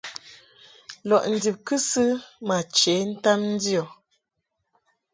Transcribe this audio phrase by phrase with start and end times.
[1.09, 2.05] Lɔʼ ndib kɨsɨ
[2.47, 3.83] ma che ntam ndio.